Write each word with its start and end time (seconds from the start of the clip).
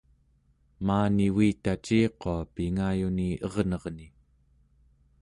maani 0.87 1.27
uitaciqua 1.41 2.33
pingayuni 2.57 3.29
ernerni 3.53 4.13